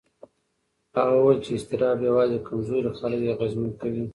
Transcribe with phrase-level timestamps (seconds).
[0.97, 4.03] هغه وویل چې اضطراب یوازې کمزوري خلک اغېزمن کوي.